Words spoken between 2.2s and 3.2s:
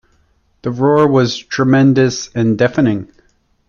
and deafening.